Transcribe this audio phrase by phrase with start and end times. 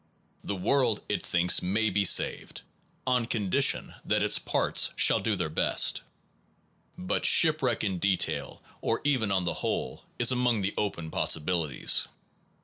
[0.43, 2.63] The world, it thinks, may be saved,
[3.05, 6.01] on condition that its parts shall do their best.
[6.97, 12.07] But shipwreck in detail, or even on the whole, is among the open possibilities.